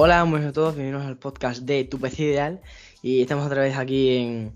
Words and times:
Hola, 0.00 0.22
buenos 0.22 0.50
a 0.50 0.52
todos, 0.52 0.76
bienvenidos 0.76 1.08
al 1.08 1.16
podcast 1.16 1.62
de 1.62 1.82
Tu 1.82 1.98
PC 1.98 2.22
Ideal 2.22 2.60
y 3.02 3.20
estamos 3.20 3.44
otra 3.44 3.62
vez 3.62 3.76
aquí 3.76 4.16
en 4.16 4.52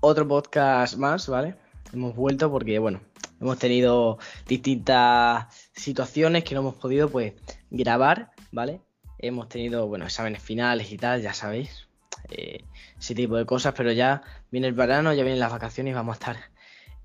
otro 0.00 0.26
podcast 0.26 0.96
más, 0.96 1.28
¿vale? 1.28 1.54
Hemos 1.92 2.16
vuelto 2.16 2.50
porque, 2.50 2.80
bueno, 2.80 3.00
hemos 3.40 3.60
tenido 3.60 4.18
distintas 4.48 5.46
situaciones 5.72 6.42
que 6.42 6.56
no 6.56 6.62
hemos 6.62 6.74
podido, 6.74 7.08
pues, 7.08 7.34
grabar, 7.70 8.32
¿vale? 8.50 8.80
Hemos 9.20 9.48
tenido, 9.48 9.86
bueno, 9.86 10.04
exámenes 10.04 10.42
finales 10.42 10.90
y 10.90 10.96
tal, 10.96 11.22
ya 11.22 11.32
sabéis, 11.32 11.86
eh, 12.30 12.64
ese 12.98 13.14
tipo 13.14 13.36
de 13.36 13.46
cosas, 13.46 13.72
pero 13.76 13.92
ya 13.92 14.22
viene 14.50 14.66
el 14.66 14.74
verano, 14.74 15.14
ya 15.14 15.22
vienen 15.22 15.38
las 15.38 15.52
vacaciones 15.52 15.92
y 15.92 15.94
vamos 15.94 16.14
a 16.14 16.18
estar 16.18 16.36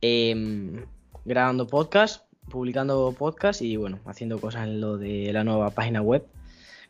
em, 0.01 0.83
grabando 1.25 1.67
podcast, 1.67 2.25
publicando 2.49 3.13
podcast 3.15 3.61
y, 3.61 3.77
bueno, 3.77 3.99
haciendo 4.07 4.41
cosas 4.41 4.63
en 4.63 4.81
lo 4.81 4.97
de 4.97 5.31
la 5.31 5.43
nueva 5.43 5.69
página 5.69 6.01
web 6.01 6.25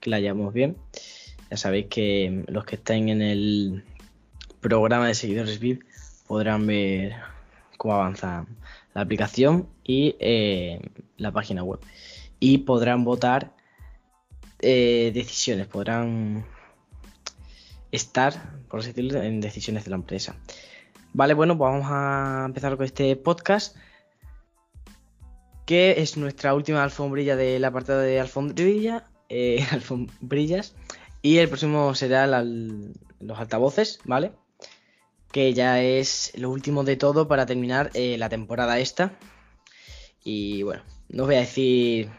que 0.01 0.09
la 0.09 0.19
llevamos 0.19 0.53
bien. 0.53 0.75
Ya 1.49 1.57
sabéis 1.57 1.87
que 1.87 2.43
los 2.47 2.65
que 2.65 2.75
estén 2.75 3.07
en 3.09 3.21
el 3.21 3.85
programa 4.59 5.07
de 5.07 5.15
seguidores 5.15 5.59
VIP 5.59 5.83
podrán 6.27 6.67
ver 6.67 7.13
cómo 7.77 7.93
avanza 7.95 8.45
la 8.93 9.01
aplicación 9.01 9.67
y 9.83 10.15
eh, 10.19 10.81
la 11.17 11.31
página 11.31 11.63
web. 11.63 11.79
Y 12.39 12.59
podrán 12.59 13.03
votar 13.03 13.53
eh, 14.59 15.11
decisiones, 15.13 15.67
podrán 15.67 16.45
estar, 17.91 18.33
por 18.69 18.79
así 18.79 18.89
decirlo, 18.89 19.21
en 19.21 19.41
decisiones 19.41 19.83
de 19.83 19.91
la 19.91 19.97
empresa. 19.97 20.35
Vale, 21.13 21.33
bueno, 21.33 21.57
pues 21.57 21.71
vamos 21.71 21.87
a 21.89 22.43
empezar 22.45 22.77
con 22.77 22.85
este 22.85 23.15
podcast 23.15 23.75
que 25.65 26.01
es 26.01 26.17
nuestra 26.17 26.53
última 26.53 26.83
alfombrilla 26.83 27.35
del 27.35 27.63
apartado 27.63 27.99
de 28.01 28.19
alfombrilla 28.19 29.10
eh, 29.31 29.65
alfombrillas. 29.71 30.75
Y 31.21 31.37
el 31.37 31.47
próximo 31.47 31.95
será 31.95 32.27
los 32.27 33.39
altavoces, 33.39 33.99
¿vale? 34.03 34.33
Que 35.31 35.53
ya 35.53 35.81
es 35.81 36.33
lo 36.35 36.49
último 36.49 36.83
de 36.83 36.97
todo 36.97 37.27
para 37.27 37.45
terminar 37.45 37.91
eh, 37.93 38.17
la 38.17 38.27
temporada 38.27 38.79
esta. 38.79 39.13
Y 40.23 40.63
bueno, 40.63 40.83
no 41.09 41.23
os 41.23 41.27
voy 41.27 41.35
a 41.35 41.41
decir 41.41 42.09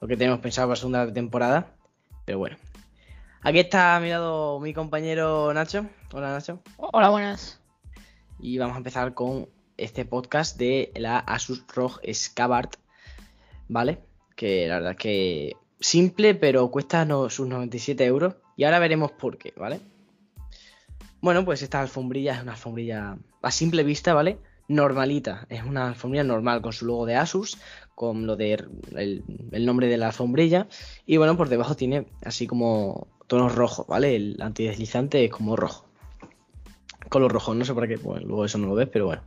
lo 0.00 0.08
que 0.08 0.16
tenemos 0.16 0.40
pensado 0.40 0.68
para 0.68 0.72
la 0.72 0.80
segunda 0.80 1.12
temporada. 1.12 1.74
Pero 2.24 2.38
bueno. 2.38 2.56
Aquí 3.42 3.58
está 3.58 3.96
a 3.96 4.00
mi 4.00 4.08
lado 4.08 4.60
mi 4.60 4.72
compañero 4.72 5.52
Nacho. 5.52 5.86
Hola 6.12 6.30
Nacho. 6.30 6.60
Hola, 6.76 7.10
buenas. 7.10 7.60
Y 8.38 8.56
vamos 8.56 8.74
a 8.74 8.78
empezar 8.78 9.14
con 9.14 9.48
este 9.76 10.04
podcast 10.04 10.56
de 10.56 10.92
la 10.94 11.18
Asus 11.18 11.66
ROG 11.74 12.00
Scabard. 12.14 12.70
¿Vale? 13.68 13.98
Que 14.36 14.68
la 14.68 14.76
verdad 14.76 14.92
es 14.92 14.98
que 14.98 15.56
simple, 15.82 16.34
pero 16.34 16.70
cuesta 16.70 17.06
sus 17.28 17.46
97 17.46 18.04
euros. 18.04 18.34
Y 18.56 18.64
ahora 18.64 18.78
veremos 18.78 19.12
por 19.12 19.36
qué, 19.36 19.52
¿vale? 19.56 19.80
Bueno, 21.20 21.44
pues 21.44 21.62
esta 21.62 21.80
alfombrilla 21.80 22.34
es 22.34 22.42
una 22.42 22.52
alfombrilla 22.52 23.16
a 23.42 23.50
simple 23.50 23.84
vista, 23.84 24.14
¿vale? 24.14 24.38
Normalita, 24.68 25.46
es 25.50 25.62
una 25.64 25.88
alfombrilla 25.88 26.24
normal 26.24 26.62
con 26.62 26.72
su 26.72 26.86
logo 26.86 27.06
de 27.06 27.16
Asus, 27.16 27.58
con 27.94 28.26
lo 28.26 28.36
de 28.36 28.64
el, 28.96 29.24
nombre 29.64 29.88
de 29.88 29.96
la 29.98 30.08
alfombrilla. 30.08 30.66
Y 31.06 31.18
bueno, 31.18 31.36
por 31.36 31.48
debajo 31.48 31.76
tiene 31.76 32.06
así 32.24 32.46
como 32.46 33.06
tonos 33.26 33.54
rojos, 33.54 33.86
¿vale? 33.86 34.16
El 34.16 34.36
antideslizante 34.40 35.24
es 35.24 35.30
como 35.30 35.56
rojo. 35.56 35.86
Color 37.08 37.32
rojo, 37.32 37.54
no 37.54 37.64
sé 37.64 37.74
por 37.74 37.86
qué, 37.86 37.96
bueno, 37.96 38.26
luego 38.26 38.44
eso 38.44 38.58
no 38.58 38.68
lo 38.68 38.74
ves, 38.74 38.88
pero 38.90 39.06
bueno. 39.06 39.22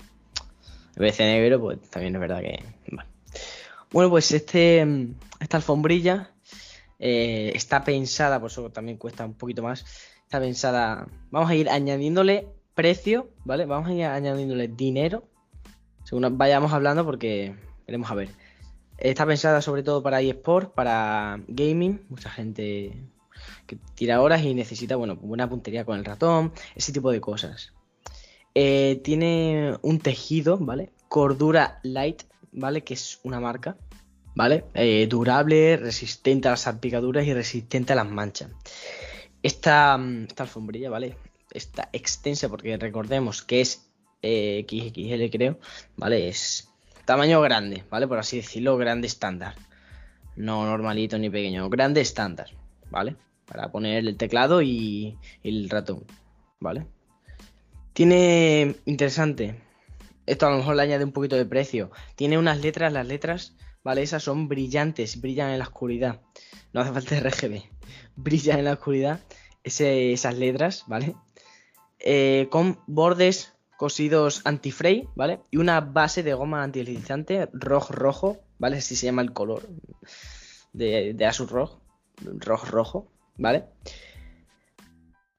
En 0.96 1.02
vez 1.02 1.20
negro, 1.20 1.60
pues 1.60 1.82
también 1.90 2.16
es 2.16 2.22
verdad 2.22 2.42
que. 2.42 2.64
Bueno, 3.92 4.10
pues 4.10 4.32
este, 4.32 4.86
esta 5.40 5.58
alfombrilla 5.58 6.32
eh, 7.00 7.52
está 7.56 7.84
pensada, 7.84 8.40
por 8.40 8.52
eso 8.52 8.70
también 8.70 8.98
cuesta 8.98 9.26
un 9.26 9.34
poquito 9.34 9.64
más. 9.64 9.86
Está 10.24 10.40
pensada. 10.40 11.08
Vamos 11.32 11.50
a 11.50 11.56
ir 11.56 11.70
añadiéndole 11.70 12.48
precio, 12.74 13.30
¿vale? 13.44 13.66
Vamos 13.66 13.90
a 13.90 13.94
ir 13.94 14.06
añadiéndole 14.06 14.68
dinero. 14.68 15.24
Según 16.04 16.38
vayamos 16.38 16.74
hablando, 16.74 17.06
porque 17.06 17.56
veremos 17.88 18.10
a 18.12 18.16
ver. 18.16 18.30
Está 18.98 19.26
pensada 19.26 19.62
sobre 19.62 19.84
todo 19.84 20.02
para 20.02 20.22
eSport, 20.22 20.74
para 20.74 21.40
gaming. 21.48 22.06
Mucha 22.10 22.30
gente 22.30 22.94
que 23.68 23.78
tira 23.96 24.22
horas 24.22 24.44
y 24.44 24.54
necesita, 24.54 24.96
bueno, 24.96 25.16
buena 25.16 25.50
puntería 25.50 25.86
con 25.86 25.98
el 25.98 26.06
ratón, 26.06 26.54
ese 26.76 26.94
tipo 26.94 27.12
de 27.12 27.22
cosas. 27.22 27.74
Eh, 28.54 29.02
tiene 29.04 29.78
un 29.82 30.00
tejido, 30.00 30.58
¿vale? 30.58 30.92
Cordura 31.10 31.80
Light, 31.84 32.24
¿vale? 32.52 32.84
Que 32.84 32.94
es 32.94 33.20
una 33.24 33.40
marca. 33.40 33.78
¿Vale? 34.36 34.66
Eh, 34.74 35.08
durable, 35.08 35.78
resistente 35.78 36.48
a 36.48 36.52
las 36.52 36.62
salpicaduras 36.62 37.26
y 37.26 37.34
resistente 37.34 37.94
a 37.94 37.96
las 37.96 38.08
manchas. 38.08 38.52
Esta, 39.42 39.98
mm, 39.98 40.26
esta 40.28 40.44
alfombrilla, 40.44 40.90
¿vale? 40.90 41.18
Está 41.52 41.90
extensa 41.94 42.50
porque 42.50 42.78
recordemos 42.78 43.42
que 43.42 43.62
es 43.62 43.90
eh, 44.22 44.66
XXL 44.68 45.30
creo, 45.32 45.60
¿vale? 45.96 46.28
Es 46.28 46.70
tamaño 47.06 47.42
grande, 47.42 47.84
¿vale? 47.90 48.08
Por 48.08 48.20
así 48.20 48.38
decirlo, 48.38 48.78
grande 48.78 49.08
estándar. 49.08 49.56
No 50.36 50.66
normalito 50.66 51.18
ni 51.18 51.30
pequeño, 51.30 51.70
grande 51.70 52.02
estándar, 52.02 52.50
¿vale? 52.92 53.16
Para 53.46 53.72
poner 53.72 54.06
el 54.06 54.18
teclado 54.18 54.62
y, 54.62 55.18
y 55.44 55.50
el 55.50 55.70
ratón, 55.70 56.04
¿vale? 56.60 56.86
Tiene 57.94 58.76
interesante. 58.86 59.62
Esto 60.26 60.48
a 60.48 60.50
lo 60.50 60.58
mejor 60.58 60.76
le 60.76 60.82
añade 60.82 61.06
un 61.06 61.14
poquito 61.14 61.38
de 61.38 61.46
precio. 61.46 61.92
Tiene 62.16 62.38
unas 62.38 62.60
letras, 62.60 62.92
las 62.92 63.08
letras 63.08 63.56
¿vale? 63.86 64.02
Esas 64.02 64.24
son 64.24 64.50
brillantes, 64.50 65.22
brillan 65.22 65.52
en 65.52 65.60
la 65.60 65.66
oscuridad. 65.66 66.20
No 66.74 66.82
hace 66.82 66.92
falta 66.92 67.20
RGB. 67.20 67.62
Brillan 68.18 68.60
en 68.60 68.66
la 68.66 68.74
oscuridad 68.74 69.22
esas 69.64 70.36
letras, 70.36 70.84
¿vale? 70.88 71.16
Eh, 72.00 72.48
con 72.50 72.80
bordes 72.88 73.54
cosidos 73.78 74.42
anti-fray, 74.46 75.08
¿vale? 75.16 75.42
Y 75.52 75.58
una 75.58 75.82
base 75.82 76.24
de 76.24 76.34
goma 76.34 76.64
antideslizante 76.64 77.48
rojo-rojo, 77.54 78.40
¿vale? 78.58 78.78
Así 78.78 78.96
se 78.96 79.06
llama 79.06 79.22
el 79.22 79.34
color 79.34 79.68
de, 80.74 81.14
de 81.14 81.32
ROG, 81.32 81.80
rojo-rojo, 82.22 83.12
¿vale? 83.38 83.66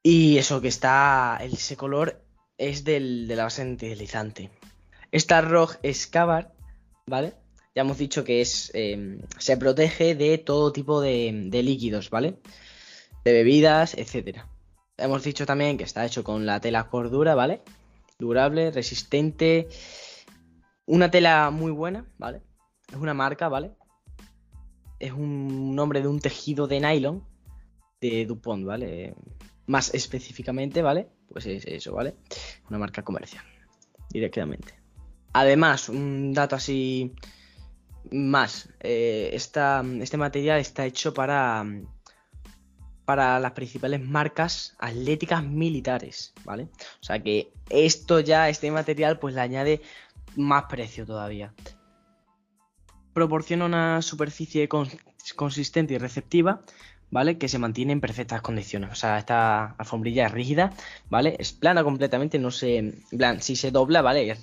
Y 0.03 0.37
eso 0.37 0.61
que 0.61 0.69
está, 0.69 1.37
ese 1.41 1.75
color 1.75 2.21
es 2.57 2.83
del, 2.83 3.27
de 3.27 3.35
la 3.35 3.43
base 3.43 3.61
antideslizante. 3.61 4.51
Esta 5.11 5.41
ROG 5.41 5.77
Scabar, 5.93 6.53
¿vale? 7.07 7.33
Ya 7.77 7.81
hemos 7.81 7.99
dicho 7.99 8.23
que 8.23 8.41
es 8.41 8.71
em, 8.73 9.21
se 9.37 9.55
protege 9.55 10.15
de 10.15 10.39
todo 10.39 10.73
tipo 10.73 10.99
de, 10.99 11.51
líquidos, 11.51 12.09
¿vale? 12.09 12.39
De 13.23 13.33
bebidas, 13.33 13.93
etcétera. 13.93 14.49
Hemos 14.97 15.21
dicho 15.21 15.45
también 15.45 15.77
que 15.77 15.83
está 15.83 16.03
hecho 16.03 16.23
con 16.23 16.47
la 16.47 16.59
tela 16.59 16.89
cordura, 16.89 17.35
¿vale? 17.35 17.61
Durable, 18.17 18.71
resistente. 18.71 19.67
Una 20.87 21.11
tela 21.11 21.51
muy 21.51 21.71
buena, 21.71 22.07
¿vale? 22.17 22.41
Es 22.91 22.95
una 22.95 23.13
marca, 23.13 23.47
¿vale? 23.47 23.73
Es 24.97 25.11
un 25.11 25.75
nombre 25.75 26.01
de 26.01 26.07
un 26.07 26.19
tejido 26.19 26.65
de 26.65 26.79
nylon 26.79 27.23
de 28.01 28.25
Dupont, 28.25 28.65
¿vale? 28.65 29.13
Más 29.67 29.93
específicamente, 29.93 30.81
¿vale? 30.81 31.09
Pues 31.29 31.45
es 31.45 31.63
eso, 31.65 31.93
¿vale? 31.93 32.15
Una 32.71 32.79
marca 32.79 33.03
comercial, 33.03 33.45
directamente. 34.09 34.73
Además, 35.33 35.89
un 35.89 36.33
dato 36.33 36.55
así 36.55 37.13
más, 38.11 38.69
eh, 38.79 39.29
este 39.33 40.17
material 40.17 40.59
está 40.59 40.85
hecho 40.85 41.13
para, 41.13 41.65
para 43.05 43.39
las 43.39 43.53
principales 43.53 44.01
marcas 44.01 44.75
atléticas 44.79 45.43
militares, 45.43 46.33
¿vale? 46.43 46.63
O 47.01 47.03
sea 47.03 47.23
que 47.23 47.51
esto 47.69 48.19
ya, 48.19 48.49
este 48.49 48.69
material, 48.69 49.17
pues 49.19 49.33
le 49.33 49.41
añade 49.41 49.81
más 50.35 50.65
precio 50.65 51.05
todavía. 51.05 51.53
Proporciona 53.13 53.65
una 53.65 54.01
superficie 54.01 54.67
consistente 55.35 55.93
y 55.93 55.97
receptiva, 55.97 56.61
¿vale? 57.09 57.37
Que 57.37 57.47
se 57.47 57.59
mantiene 57.59 57.93
en 57.93 58.01
perfectas 58.01 58.41
condiciones. 58.41 58.91
O 58.91 58.95
sea, 58.95 59.17
esta 59.17 59.75
alfombrilla 59.77 60.27
es 60.27 60.31
rígida, 60.31 60.73
¿vale? 61.09 61.35
Es 61.39 61.53
plana 61.53 61.83
completamente, 61.83 62.39
no 62.39 62.51
se... 62.51 62.93
plan, 63.17 63.41
si 63.41 63.55
se 63.55 63.71
dobla, 63.71 64.01
¿vale? 64.01 64.37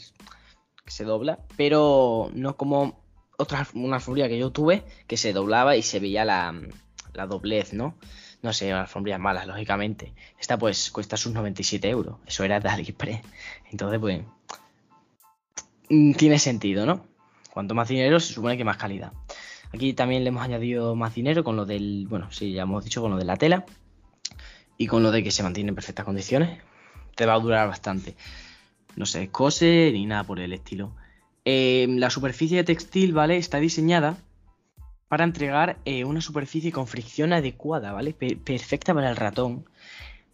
se 0.87 1.05
dobla, 1.05 1.39
pero 1.57 2.31
no 2.35 2.57
como 2.57 3.04
otra 3.37 3.67
una 3.75 3.97
alfombría 3.97 4.29
que 4.29 4.39
yo 4.39 4.51
tuve 4.51 4.85
que 5.07 5.17
se 5.17 5.33
doblaba 5.33 5.77
y 5.77 5.83
se 5.83 6.01
veía 6.01 6.25
la, 6.25 6.55
doblez, 7.29 7.73
¿no? 7.73 7.95
No 8.43 8.53
sé, 8.53 8.73
alfombrías 8.73 9.19
malas, 9.19 9.47
lógicamente. 9.47 10.13
Esta 10.39 10.59
pues 10.59 10.91
cuesta 10.91 11.17
sus 11.17 11.33
97 11.33 11.89
euros. 11.89 12.19
Eso 12.27 12.45
era 12.45 12.61
de 12.61 12.69
AliExpress. 12.69 13.23
Entonces, 13.71 13.99
pues... 13.99 14.23
Mm, 15.89 16.13
tiene 16.13 16.39
sentido, 16.39 16.85
¿no? 16.85 17.07
Cuanto 17.51 17.75
más 17.75 17.89
dinero, 17.89 18.21
se 18.21 18.35
supone 18.35 18.57
que 18.57 18.65
más 18.65 18.77
calidad. 18.77 19.13
Aquí 19.73 19.95
también 19.95 20.25
le 20.25 20.29
hemos 20.29 20.43
añadido 20.43 20.95
más 20.95 21.15
dinero 21.15 21.43
con 21.43 21.57
lo 21.57 21.65
del... 21.65 22.07
Bueno, 22.09 22.31
sí, 22.33 22.53
ya 22.53 22.63
hemos 22.63 22.85
dicho 22.85 23.01
con 23.01 23.13
lo 23.13 23.17
de 23.17 23.25
la 23.25 23.37
tela. 23.37 23.65
Y 24.77 24.89
con 24.89 25.03
lo 25.03 25.11
de 25.11 25.23
que 25.23 25.31
se 25.31 25.43
mantiene 25.43 25.71
en 25.71 25.75
perfectas 25.75 26.05
condiciones. 26.05 26.61
Te 27.15 27.25
va 27.25 27.35
a 27.35 27.39
durar 27.39 27.67
bastante. 27.67 28.15
No 28.97 29.07
se 29.07 29.31
cose 29.31 29.91
ni 29.93 30.05
nada 30.05 30.25
por 30.25 30.39
el 30.39 30.53
estilo. 30.53 30.93
Em, 31.45 31.99
la 31.99 32.11
superficie 32.11 32.65
textil, 32.65 33.13
¿vale? 33.13 33.37
Está 33.37 33.59
diseñada 33.59 34.17
para 35.09 35.25
entregar 35.25 35.77
eh, 35.85 36.05
una 36.05 36.21
superficie 36.21 36.73
con 36.73 36.87
fricción 36.87 37.33
adecuada, 37.33 37.93
¿vale? 37.93 38.15
perfecta 38.15 38.95
para 38.95 39.11
el 39.11 39.17
ratón, 39.17 39.67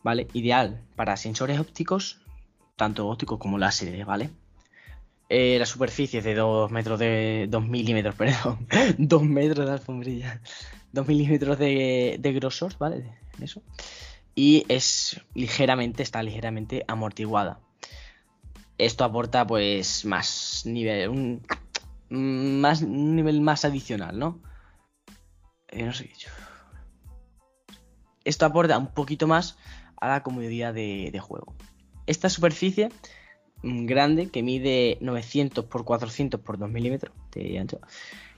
¿vale? 0.03 0.29
Ideal 0.33 0.81
para 0.95 1.17
sensores 1.17 1.59
ópticos, 1.59 2.21
tanto 2.77 3.09
ópticos 3.09 3.39
como 3.39 3.59
láseres, 3.59 4.07
¿vale? 4.07 4.31
Eh, 5.29 5.59
la 5.59 5.67
superficie 5.67 6.19
es 6.19 6.25
de 6.25 6.35
2 6.35 6.71
metros 6.71 6.99
de. 6.99 7.47
2 7.49 7.67
milímetros, 7.67 8.15
perdón. 8.17 8.67
2 8.99 9.23
metros 9.23 9.67
de 9.67 9.73
alfombrilla. 9.73 10.41
2 10.93 11.07
milímetros 11.07 11.59
de, 11.59 12.17
de 12.19 12.33
grosor, 12.33 12.77
¿vale? 12.79 13.05
Eso. 13.41 13.63
Y 14.35 14.65
es 14.69 15.21
ligeramente, 15.35 16.03
está 16.03 16.23
ligeramente 16.23 16.85
amortiguada. 16.89 17.61
Esto 18.81 19.05
aporta 19.05 19.47
pues 19.47 20.07
más 20.07 20.63
nivel, 20.65 21.11
un, 21.11 21.43
más, 22.61 22.81
un 22.81 23.15
nivel 23.15 23.43
más 23.43 23.67
adicional, 23.67 24.19
¿no? 24.19 24.41
Eh, 25.69 25.85
no 25.85 25.93
sé 25.93 26.09
qué 26.09 26.15
Esto 28.25 28.47
aporta 28.47 28.79
un 28.79 28.95
poquito 28.95 29.27
más 29.27 29.59
a 30.01 30.09
la 30.09 30.23
comodidad 30.23 30.73
de, 30.73 31.21
juego. 31.21 31.55
Esta 32.07 32.31
superficie 32.31 32.89
mm, 33.63 33.85
grande 33.85 34.31
que 34.31 34.43
mide 34.43 34.97
900 35.03 35.67
x 35.67 35.83
400 35.85 36.41
x 36.41 36.59
2 36.59 36.71
milímetros 36.71 37.15
de 37.33 37.59
ancho 37.59 37.81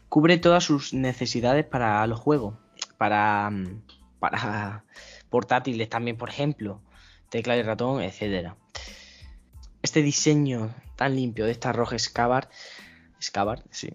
cubre 0.09 0.39
todas 0.39 0.65
sus 0.65 0.93
necesidades 0.93 1.65
para 1.65 2.05
los 2.09 2.19
juegos, 2.19 2.57
para, 2.99 3.49
mm, 3.49 3.83
para 4.19 4.85
portátiles 5.31 5.89
también, 5.89 6.17
por 6.17 6.31
ejemplo, 6.31 6.83
tecla 7.29 7.57
y 7.57 7.63
ratón, 7.63 8.03
etcétera. 8.03 8.57
Este 9.93 10.03
diseño 10.03 10.75
tan 10.97 11.15
limpio 11.15 11.45
de 11.45 11.53
esta 11.53 11.71
roja 11.71 11.99
Scabbard, 11.99 12.49
Scabbard, 13.21 13.61
sí, 13.71 13.91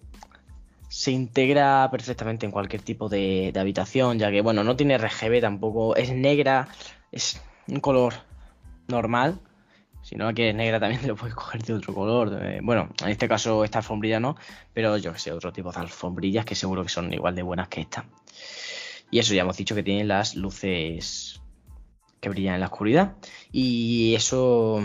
se 0.89 1.09
integra 1.09 1.89
perfectamente 1.89 2.45
en 2.45 2.51
cualquier 2.51 2.83
tipo 2.83 3.09
de, 3.09 3.51
habitación, 3.59 4.19
ya 4.19 4.29
que, 4.29 4.41
bueno, 4.41 4.63
no 4.63 4.75
tiene 4.75 4.95
RGB 4.99 5.41
tampoco, 5.41 5.95
es 5.95 6.11
negra, 6.11 6.67
es 7.11 7.41
un 7.67 7.79
color 7.79 8.13
normal. 8.88 9.39
Si 10.03 10.15
no 10.15 10.31
que 10.35 10.49
es 10.49 10.55
negra 10.55 10.79
también 10.79 11.01
te 11.01 11.07
lo 11.07 11.15
puedes 11.15 11.33
coger 11.33 11.63
de 11.63 11.73
otro 11.73 11.95
color. 11.95 12.44
Eh, 12.44 12.59
bueno, 12.61 12.89
en 13.01 13.09
este 13.09 13.27
caso 13.27 13.63
esta 13.63 13.79
alfombrilla 13.79 14.19
no, 14.19 14.35
pero 14.75 14.97
yo 14.97 15.13
que 15.13 15.17
sé, 15.17 15.31
otro 15.31 15.51
tipo 15.51 15.71
de 15.71 15.79
alfombrillas 15.79 16.45
que 16.45 16.53
seguro 16.53 16.83
que 16.83 16.89
son 16.89 17.11
igual 17.11 17.33
de 17.33 17.41
buenas 17.41 17.69
que 17.69 17.81
esta. 17.81 18.05
Y 19.09 19.17
eso 19.17 19.33
ya 19.33 19.41
hemos 19.41 19.57
dicho 19.57 19.73
que 19.73 19.81
tienen 19.81 20.07
las 20.07 20.35
luces 20.35 21.41
que 22.21 22.29
brillan 22.29 22.53
en 22.53 22.59
la 22.59 22.67
oscuridad. 22.67 23.15
Y 23.51 24.13
eso, 24.13 24.79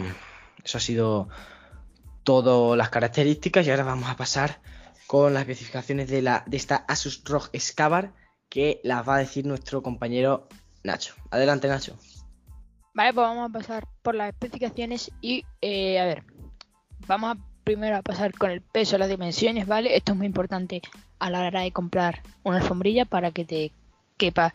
eso 0.65 0.79
ha 0.79 0.81
sido 0.81 1.29
todas 2.25 2.77
las 2.77 2.91
características. 2.91 3.67
Y 3.67 3.71
ahora 3.71 3.85
vamos 3.85 4.09
a 4.09 4.17
pasar 4.17 4.61
con 5.07 5.35
las 5.35 5.43
especificaciones 5.43 6.09
de, 6.09 6.23
la, 6.23 6.45
de 6.47 6.57
esta 6.57 6.77
Asus 6.77 7.23
ROG 7.25 7.51
Scabar 7.59 8.13
que 8.49 8.81
las 8.85 9.07
va 9.09 9.17
a 9.17 9.19
decir 9.19 9.47
nuestro 9.47 9.83
compañero 9.83 10.49
Nacho. 10.85 11.15
Adelante, 11.31 11.69
Nacho. 11.69 11.97
Vale, 12.95 13.15
pues 13.15 13.27
vamos 13.27 13.49
a 13.49 13.53
pasar 13.53 13.87
por 14.03 14.15
las 14.15 14.29
especificaciones 14.29 15.11
y, 15.21 15.45
eh, 15.63 15.99
a 15.99 16.05
ver, 16.05 16.25
vamos 17.07 17.39
primero 17.65 17.97
a 17.97 18.03
pasar 18.03 18.33
con 18.33 18.51
el 18.51 18.61
peso, 18.61 18.99
las 18.99 19.09
dimensiones, 19.09 19.67
¿vale? 19.67 19.97
Esto 19.97 20.13
es 20.13 20.19
muy 20.19 20.27
importante 20.27 20.83
a 21.19 21.31
la 21.31 21.41
hora 21.41 21.61
de 21.61 21.73
comprar 21.73 22.23
una 22.43 22.59
alfombrilla 22.59 23.05
para 23.05 23.31
que 23.31 23.45
te 23.45 23.73
quepa 24.19 24.55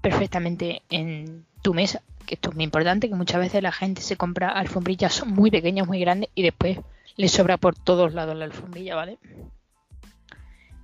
perfectamente 0.00 0.82
en 0.90 1.46
tu 1.62 1.74
mesa, 1.74 2.02
que 2.26 2.34
esto 2.34 2.50
es 2.50 2.56
muy 2.56 2.64
importante, 2.64 3.08
que 3.08 3.14
muchas 3.14 3.40
veces 3.40 3.62
la 3.62 3.72
gente 3.72 4.02
se 4.02 4.16
compra 4.16 4.50
alfombrillas 4.50 5.24
muy 5.24 5.50
pequeñas, 5.50 5.86
muy 5.86 6.00
grandes 6.00 6.30
y 6.34 6.42
después 6.42 6.78
le 7.16 7.28
sobra 7.28 7.56
por 7.56 7.74
todos 7.74 8.12
lados 8.12 8.36
la 8.36 8.44
alfombrilla, 8.44 8.94
¿vale? 8.94 9.18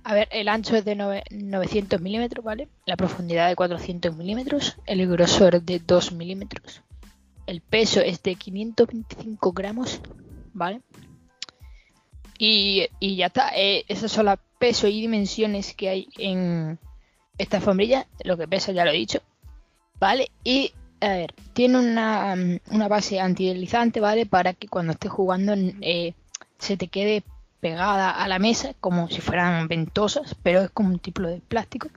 A 0.05 0.13
ver, 0.13 0.27
el 0.31 0.49
ancho 0.49 0.75
es 0.75 0.83
de 0.83 0.95
900 0.95 2.01
milímetros, 2.01 2.43
¿vale? 2.43 2.67
La 2.85 2.97
profundidad 2.97 3.47
de 3.47 3.55
400 3.55 4.15
milímetros, 4.17 4.77
el 4.85 5.07
grosor 5.07 5.61
de 5.61 5.79
2 5.79 6.11
milímetros, 6.13 6.81
el 7.45 7.61
peso 7.61 8.01
es 8.01 8.21
de 8.23 8.35
525 8.35 9.53
gramos, 9.53 10.01
¿vale? 10.53 10.81
Y, 12.37 12.89
ya 12.99 13.27
está, 13.27 13.51
eh, 13.55 13.85
esas 13.87 14.11
son 14.11 14.25
las 14.25 14.39
pesos 14.59 14.89
y 14.89 14.99
dimensiones 14.99 15.73
que 15.73 15.89
hay 15.89 16.09
en 16.17 16.79
esta 17.37 17.57
alfombrilla, 17.57 18.07
lo 18.23 18.37
que 18.37 18.47
pesa 18.47 18.73
ya 18.73 18.83
lo 18.83 18.91
he 18.91 18.95
dicho, 18.95 19.21
¿vale? 19.99 20.31
Y 20.43 20.73
a 21.03 21.09
ver, 21.09 21.33
tiene 21.53 21.79
una, 21.79 22.35
una 22.71 22.87
base 22.87 23.19
antideslizante, 23.19 23.99
¿vale? 23.99 24.25
Para 24.25 24.53
que 24.53 24.67
cuando 24.67 24.93
estés 24.93 25.11
jugando 25.11 25.53
eh, 25.81 26.13
se 26.57 26.77
te 26.77 26.87
quede 26.87 27.23
pegada 27.59 28.11
a 28.11 28.27
la 28.27 28.39
mesa 28.39 28.73
como 28.79 29.09
si 29.09 29.19
fueran 29.19 29.67
ventosas, 29.67 30.35
pero 30.43 30.61
es 30.61 30.69
como 30.69 30.89
un 30.89 30.99
tipo 30.99 31.21
de 31.21 31.41
plástico, 31.41 31.89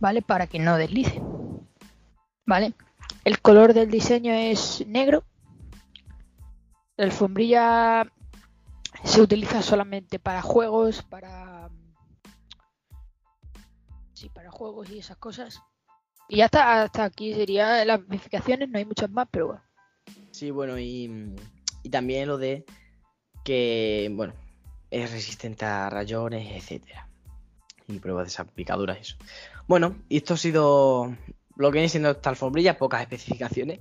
¿vale? 0.00 0.22
Para 0.22 0.48
que 0.48 0.58
no 0.58 0.76
deslice, 0.76 1.22
¿vale? 2.44 2.74
El 3.24 3.40
color 3.40 3.74
del 3.74 3.90
diseño 3.90 4.32
es 4.32 4.84
negro. 4.88 5.22
La 6.96 7.04
alfombrilla 7.04 8.10
se 9.04 9.20
utiliza 9.20 9.62
solamente 9.62 10.18
para 10.18 10.42
juegos, 10.42 11.02
para... 11.02 11.70
Sí, 14.14 14.28
para 14.28 14.50
juegos 14.50 14.90
y 14.90 14.98
esas 14.98 15.16
cosas. 15.16 15.62
Y 16.32 16.40
hasta, 16.40 16.84
hasta 16.84 17.04
aquí 17.04 17.34
serían 17.34 17.86
las 17.86 18.00
especificaciones, 18.00 18.66
no 18.70 18.78
hay 18.78 18.86
muchas 18.86 19.10
más, 19.10 19.28
pero 19.30 19.48
bueno. 19.48 19.62
Sí, 20.30 20.50
bueno, 20.50 20.78
y, 20.78 21.34
y 21.82 21.90
también 21.90 22.26
lo 22.26 22.38
de 22.38 22.64
que, 23.44 24.10
bueno, 24.14 24.32
es 24.90 25.12
resistente 25.12 25.66
a 25.66 25.90
rayones, 25.90 26.50
etcétera. 26.56 27.06
Y 27.86 27.98
pruebas 27.98 28.24
de 28.24 28.28
esas 28.28 28.50
picaduras, 28.50 28.98
eso. 28.98 29.16
Bueno, 29.68 29.94
y 30.08 30.16
esto 30.16 30.32
ha 30.32 30.36
sido 30.38 31.14
lo 31.56 31.68
que 31.68 31.74
viene 31.74 31.90
siendo 31.90 32.12
esta 32.12 32.30
alfombrilla, 32.30 32.78
pocas 32.78 33.02
especificaciones, 33.02 33.80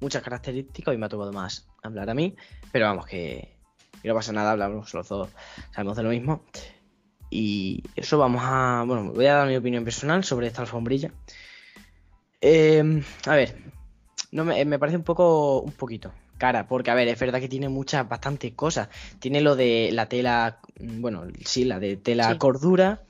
muchas 0.00 0.22
características, 0.22 0.94
y 0.94 0.96
me 0.96 1.04
ha 1.04 1.10
tocado 1.10 1.30
más 1.30 1.68
hablar 1.82 2.08
a 2.08 2.14
mí, 2.14 2.34
pero 2.72 2.86
vamos, 2.86 3.04
que, 3.04 3.58
no 4.02 4.14
pasa 4.14 4.32
nada, 4.32 4.52
hablamos 4.52 4.94
los 4.94 5.06
dos, 5.10 5.28
sabemos 5.72 5.98
de 5.98 6.04
lo 6.04 6.08
mismo. 6.08 6.42
Y 7.28 7.82
eso 7.96 8.16
vamos 8.16 8.40
a, 8.42 8.82
bueno, 8.86 9.12
voy 9.12 9.26
a 9.26 9.34
dar 9.34 9.48
mi 9.48 9.56
opinión 9.56 9.84
personal 9.84 10.24
sobre 10.24 10.46
esta 10.46 10.62
alfombrilla. 10.62 11.12
Em, 12.44 13.04
a 13.26 13.36
ver, 13.36 13.56
no 14.32 14.44
me, 14.44 14.64
me 14.64 14.78
parece 14.80 14.96
un 14.96 15.04
poco, 15.04 15.60
un 15.60 15.70
poquito, 15.70 16.12
cara, 16.38 16.66
porque 16.66 16.90
a 16.90 16.94
ver, 16.94 17.06
es 17.06 17.18
verdad 17.20 17.38
que 17.38 17.48
tiene 17.48 17.68
muchas, 17.68 18.08
bastantes 18.08 18.52
cosas. 18.54 18.88
Tiene 19.20 19.40
lo 19.40 19.54
de 19.54 19.90
la 19.92 20.08
tela, 20.08 20.58
mm, 20.80 21.00
bueno, 21.00 21.22
sí, 21.44 21.64
la 21.64 21.78
de 21.78 21.96
tela 21.96 22.36
cordura, 22.38 23.04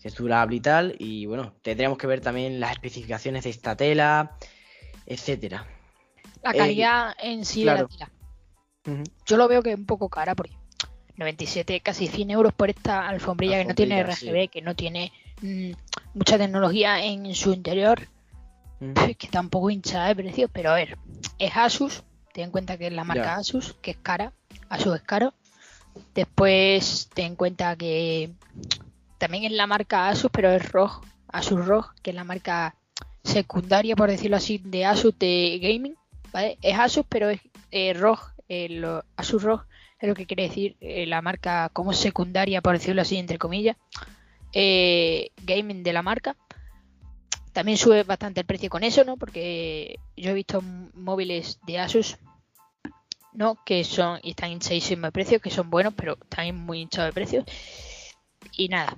que 0.00 0.08
es 0.08 0.14
durable 0.14 0.56
y 0.56 0.60
tal, 0.60 0.96
y 0.98 1.26
bueno, 1.26 1.52
tendríamos 1.60 1.98
que 1.98 2.06
ver 2.06 2.22
también 2.22 2.58
las 2.58 2.72
especificaciones 2.72 3.44
de 3.44 3.50
esta 3.50 3.76
tela, 3.76 4.38
etcétera. 5.04 5.66
La 6.42 6.52
eh, 6.52 6.56
calidad 6.56 7.14
en 7.22 7.44
sí 7.44 7.60
de 7.60 7.66
la 7.66 7.86
tela. 7.86 8.10
Yo 9.26 9.36
lo 9.36 9.46
veo 9.46 9.62
que 9.62 9.72
es 9.72 9.78
un 9.78 9.84
poco 9.84 10.08
cara, 10.08 10.34
porque 10.34 10.56
97, 11.16 11.80
casi 11.80 12.06
100 12.06 12.30
euros 12.30 12.54
por 12.54 12.70
esta 12.70 13.06
alfombrilla, 13.08 13.58
que 13.58 13.66
no 13.66 13.74
tiene 13.74 14.02
RGB, 14.02 14.48
que 14.48 14.62
no 14.62 14.74
tiene 14.74 15.12
mm, 15.42 15.72
mucha 16.14 16.38
tecnología 16.38 17.04
en 17.04 17.34
su 17.34 17.52
interior, 17.52 18.08
que 18.78 19.26
está 19.26 19.40
un 19.40 19.50
poco 19.50 19.70
hinchada 19.70 20.08
de 20.08 20.16
precios, 20.16 20.50
pero 20.52 20.70
a 20.70 20.74
ver, 20.74 20.98
es 21.38 21.52
Asus, 21.56 22.02
ten 22.32 22.44
en 22.44 22.50
cuenta 22.50 22.76
que 22.76 22.88
es 22.88 22.92
la 22.92 23.04
marca 23.04 23.36
Asus, 23.36 23.74
que 23.80 23.92
es 23.92 23.96
cara, 23.96 24.32
Asus 24.68 24.96
es 24.96 25.02
caro. 25.02 25.32
Después 26.14 27.08
ten 27.14 27.26
en 27.26 27.36
cuenta 27.36 27.76
que 27.76 28.32
también 29.18 29.44
es 29.44 29.52
la 29.52 29.66
marca 29.66 30.08
Asus, 30.08 30.30
pero 30.30 30.50
es 30.50 30.70
ROG, 30.72 31.02
Asus 31.28 31.64
ROG, 31.64 31.94
que 32.02 32.10
es 32.10 32.16
la 32.16 32.24
marca 32.24 32.74
secundaria, 33.22 33.96
por 33.96 34.10
decirlo 34.10 34.36
así, 34.36 34.58
de 34.58 34.84
Asus 34.84 35.18
de 35.18 35.58
gaming. 35.62 35.96
¿vale? 36.32 36.58
Es 36.62 36.78
Asus, 36.78 37.06
pero 37.08 37.30
es 37.30 37.40
eh, 37.70 37.94
ROG, 37.94 38.20
eh, 38.48 38.82
Asus 39.16 39.42
ROG 39.42 39.64
es 39.98 40.08
lo 40.08 40.14
que 40.14 40.26
quiere 40.26 40.42
decir 40.42 40.76
eh, 40.80 41.06
la 41.06 41.22
marca 41.22 41.70
como 41.72 41.92
secundaria, 41.92 42.60
por 42.60 42.74
decirlo 42.74 43.02
así, 43.02 43.16
entre 43.16 43.38
comillas, 43.38 43.76
gaming 44.52 45.82
de 45.82 45.92
la 45.92 46.02
marca. 46.02 46.36
También 47.54 47.78
sube 47.78 48.02
bastante 48.02 48.40
el 48.40 48.46
precio 48.46 48.68
con 48.68 48.82
eso, 48.82 49.04
¿no? 49.04 49.16
Porque 49.16 50.00
yo 50.16 50.32
he 50.32 50.34
visto 50.34 50.60
móviles 50.60 51.60
de 51.64 51.78
Asus, 51.78 52.18
¿no? 53.32 53.64
Que 53.64 53.84
son 53.84 54.18
y 54.24 54.30
están 54.30 54.50
hinchadísimos 54.50 55.04
de 55.08 55.12
precio, 55.12 55.40
que 55.40 55.50
son 55.50 55.70
buenos, 55.70 55.94
pero 55.94 56.16
también 56.16 56.56
muy 56.56 56.80
hinchados 56.80 57.10
de 57.10 57.12
precio. 57.12 57.44
Y 58.56 58.68
nada, 58.68 58.96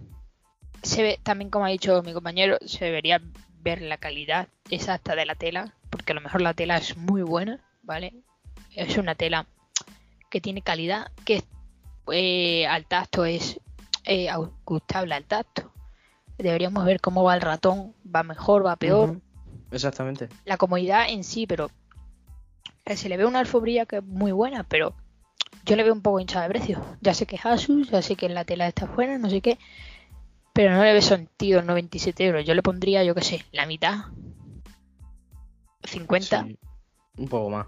se 0.82 1.02
ve 1.02 1.20
también, 1.22 1.50
como 1.50 1.66
ha 1.66 1.68
dicho 1.68 2.02
mi 2.02 2.14
compañero, 2.14 2.56
se 2.64 2.86
debería 2.86 3.20
ver 3.60 3.82
la 3.82 3.98
calidad 3.98 4.48
exacta 4.70 5.14
de 5.14 5.26
la 5.26 5.34
tela, 5.34 5.75
porque 5.90 6.12
a 6.12 6.14
lo 6.14 6.22
mejor 6.22 6.40
la 6.40 6.54
tela 6.54 6.78
es 6.78 6.96
muy 6.96 7.20
buena, 7.20 7.60
¿vale? 7.82 8.14
Es 8.75 8.96
una 8.96 9.14
tela 9.14 9.46
que 10.30 10.40
tiene 10.40 10.62
calidad, 10.62 11.12
que 11.26 11.44
eh, 12.10 12.66
al 12.66 12.86
tacto 12.86 13.26
es 13.26 13.60
eh, 14.04 14.30
ajustable 14.30 15.14
al 15.14 15.25
tacto, 15.25 15.72
deberíamos 16.38 16.85
ver 16.85 17.00
cómo 17.00 17.23
va 17.25 17.35
el 17.35 17.40
ratón, 17.40 17.95
va 18.05 18.23
mejor, 18.23 18.64
va 18.64 18.76
peor. 18.76 19.21
Exactamente. 19.71 20.28
La 20.45 20.57
comodidad 20.57 21.09
en 21.09 21.25
sí, 21.25 21.47
pero 21.47 21.71
se 22.85 23.09
le 23.09 23.16
ve 23.16 23.26
una 23.26 23.40
alfombría 23.40 23.87
que 23.87 23.97
es 23.97 24.05
muy 24.05 24.33
buena, 24.33 24.62
pero 24.64 24.95
yo 25.64 25.75
le 25.75 25.83
veo 25.83 25.93
un 25.93 26.02
poco 26.02 26.21
hinchada 26.21 26.45
de 26.47 26.50
precio. 26.50 26.85
Ya 27.00 27.12
sé 27.14 27.26
que 27.26 27.37
es 27.37 27.45
Asus, 27.45 27.90
ya 27.90 28.00
sé 28.00 28.14
que 28.14 28.28
la 28.28 28.45
tela 28.45 28.69
está 28.69 28.87
buena, 28.87 29.19
no 29.19 29.28
sé 29.28 29.40
qué, 29.40 29.59
Pero 30.52 30.73
no 30.73 30.83
le 30.85 30.93
veo 30.93 31.02
sentido 31.02 31.62
97 31.62 32.25
euros. 32.25 32.45
Yo 32.45 32.55
le 32.55 32.62
pondría, 32.62 33.02
yo 33.02 33.14
qué 33.14 33.23
sé, 33.23 33.45
la 33.52 33.66
mitad. 33.66 34.05
50. 35.85 36.47
un 37.19 37.28
poco 37.28 37.50
más. 37.50 37.66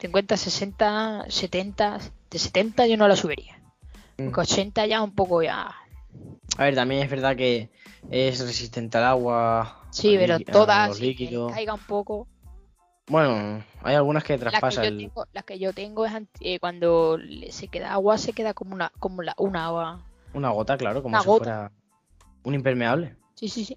50, 0.00 0.36
60, 0.36 1.26
70. 1.28 1.98
De 2.30 2.38
70 2.38 2.86
yo 2.86 2.96
no 2.96 3.06
la 3.06 3.16
subiría. 3.16 3.60
Mm. 4.18 4.24
Porque 4.24 4.40
80 4.40 4.86
ya 4.86 5.02
un 5.02 5.14
poco 5.14 5.42
ya. 5.42 5.72
A 6.58 6.64
ver, 6.64 6.74
también 6.74 7.02
es 7.02 7.10
verdad 7.10 7.36
que 7.36 7.70
es 8.10 8.40
resistente 8.40 8.98
al 8.98 9.04
agua. 9.04 9.80
Sí, 9.90 10.16
pero 10.18 10.38
todas, 10.40 10.98
caiga 11.52 11.74
un 11.74 11.80
poco. 11.86 12.26
Bueno, 13.08 13.64
hay 13.82 13.94
algunas 13.94 14.22
que 14.24 14.38
traspasan. 14.38 14.84
Las 14.84 14.92
que, 14.92 14.92
yo 14.92 15.08
tengo, 15.08 15.26
las 15.32 15.44
que 15.44 15.58
yo 15.58 15.72
tengo 15.72 16.06
es 16.06 16.12
eh, 16.40 16.58
cuando 16.60 17.18
se 17.50 17.68
queda 17.68 17.92
agua, 17.92 18.16
se 18.16 18.32
queda 18.32 18.54
como 18.54 18.74
una, 18.74 18.92
como 18.98 19.22
la, 19.22 19.34
una 19.38 19.66
agua. 19.66 20.06
Una 20.34 20.50
gota, 20.50 20.76
claro, 20.76 21.02
como 21.02 21.20
si 21.20 21.26
fuera 21.26 21.72
un 22.44 22.54
impermeable. 22.54 23.16
Sí, 23.34 23.48
sí, 23.48 23.64
sí. 23.64 23.76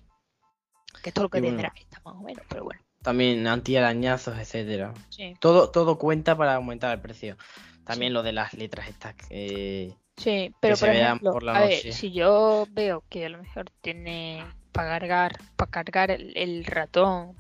Que 1.02 1.10
es 1.10 1.14
todo 1.14 1.24
lo 1.26 1.30
que 1.30 1.42
tendrá 1.42 1.74
esta, 1.76 2.02
más 2.06 2.16
o 2.16 2.22
menos, 2.22 2.46
pero 2.50 2.64
bueno. 2.64 2.82
También 3.02 3.46
antiarañazos, 3.48 4.38
etcétera. 4.38 4.94
Sí. 5.10 5.36
Todo, 5.40 5.70
todo 5.70 5.98
cuenta 5.98 6.36
para 6.36 6.56
aumentar 6.56 6.92
el 6.94 7.02
precio. 7.02 7.38
También 7.86 8.14
lo 8.14 8.24
de 8.24 8.34
las 8.34 8.54
letras 8.54 8.88
estas 8.88 9.16
que. 9.16 9.94
Sí, 10.18 10.54
pero 10.62 10.78
por 10.78 10.90
ejemplo, 10.90 11.38
a 11.50 11.60
ver, 11.60 11.94
si 11.94 12.12
yo 12.12 12.68
veo 12.72 13.04
que 13.10 13.26
a 13.26 13.30
lo 13.30 13.38
mejor 13.38 13.70
tiene 13.82 14.46
para 14.72 14.90
cargar, 14.90 15.38
para 15.58 15.72
cargar 15.72 16.12
el 16.12 16.66
ratón, 16.66 17.36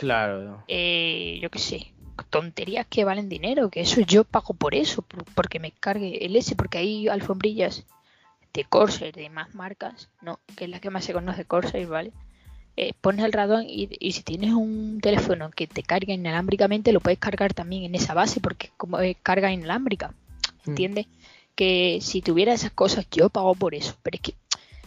Claro. 0.00 0.64
Eh, 0.66 1.38
yo 1.42 1.50
qué 1.50 1.58
sé, 1.58 1.92
tonterías 2.30 2.86
que 2.86 3.04
valen 3.04 3.28
dinero, 3.28 3.68
que 3.68 3.82
eso 3.82 4.00
yo 4.00 4.24
pago 4.24 4.54
por 4.54 4.74
eso, 4.74 5.04
porque 5.34 5.58
me 5.58 5.72
cargue 5.72 6.24
el 6.24 6.36
S, 6.36 6.56
porque 6.56 6.78
hay 6.78 7.08
alfombrillas 7.08 7.84
de 8.54 8.64
Corsair, 8.64 9.14
de 9.14 9.28
más 9.28 9.54
marcas, 9.54 10.10
no, 10.22 10.40
que 10.56 10.64
es 10.64 10.70
la 10.70 10.80
que 10.80 10.88
más 10.88 11.04
se 11.04 11.12
conoce 11.12 11.44
Corsair, 11.44 11.86
¿vale? 11.86 12.12
Eh, 12.82 12.94
pones 12.98 13.26
el 13.26 13.32
radón 13.34 13.66
y, 13.68 14.10
si 14.10 14.22
tienes 14.22 14.54
un 14.54 15.00
teléfono 15.02 15.50
que 15.50 15.66
te 15.66 15.82
carga 15.82 16.14
inalámbricamente, 16.14 16.94
lo 16.94 17.00
puedes 17.00 17.18
cargar 17.18 17.52
también 17.52 17.82
en 17.82 17.94
esa 17.94 18.14
base, 18.14 18.40
porque 18.40 18.70
como 18.78 18.96
carga 19.22 19.52
inalámbrica, 19.52 20.14
mm. 20.64 20.70
¿entiendes? 20.70 21.06
Que 21.54 21.98
si 22.00 22.22
tuviera 22.22 22.54
esas 22.54 22.70
cosas, 22.70 23.06
yo 23.10 23.28
pago 23.28 23.54
por 23.54 23.74
eso, 23.74 23.98
pero 24.02 24.14
es 24.14 24.22
que 24.22 24.34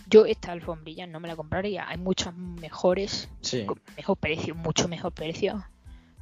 yo 0.08 0.26
esta 0.26 0.54
alfombrilla 0.54 1.06
no 1.06 1.20
me 1.20 1.28
la 1.28 1.36
compraría. 1.36 1.88
Hay 1.88 2.00
muchas 2.00 2.36
mejores, 2.36 3.30
con 3.68 3.80
mejor 3.96 4.18
precio, 4.18 4.56
mucho 4.56 4.88
mejor 4.88 5.12
precio, 5.12 5.64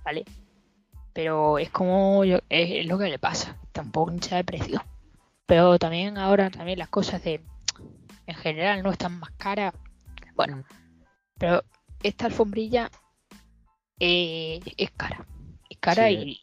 ¿vale? 0.04 0.26
Pero 1.14 1.58
es 1.58 1.70
como 1.70 2.26
es, 2.26 2.86
lo 2.86 2.98
que 2.98 3.08
le 3.08 3.18
pasa, 3.18 3.56
tampoco 3.72 4.12
hincha 4.12 4.36
de 4.36 4.44
precio. 4.44 4.84
Pero 5.46 5.80
también 5.80 6.18
ahora 6.18 6.50
también 6.50 6.80
las 6.80 6.90
cosas 6.90 7.24
de 7.24 7.40
en 8.28 8.36
general 8.36 8.84
no 8.84 8.92
están 8.92 9.18
más 9.22 9.32
caras. 9.38 9.74
Bueno, 10.36 10.58
mm. 10.58 10.81
Pero 11.42 11.64
esta 12.04 12.28
alfombrilla 12.28 12.92
eh, 14.00 14.60
es 14.78 14.92
cara. 14.92 15.26
Es 15.68 15.78
cara, 15.80 16.12
y, 16.12 16.40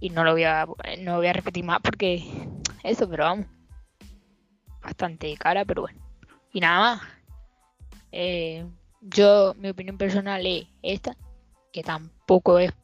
y 0.00 0.10
no 0.10 0.22
lo 0.22 0.32
voy 0.32 0.44
a 0.44 0.66
no 0.98 1.16
voy 1.16 1.28
a 1.28 1.32
repetir 1.32 1.64
más 1.64 1.80
porque 1.80 2.22
eso, 2.84 3.08
pero 3.08 3.24
vamos. 3.24 3.46
Bastante 4.82 5.34
cara, 5.38 5.64
pero 5.64 5.80
bueno. 5.80 5.98
Y 6.52 6.60
nada 6.60 6.78
más. 6.78 7.02
Eh, 8.12 8.66
yo, 9.00 9.54
mi 9.56 9.70
opinión 9.70 9.96
personal 9.96 10.44
es 10.44 10.66
esta, 10.82 11.16
que 11.72 11.82
tampoco 11.82 12.58
es... 12.58 12.74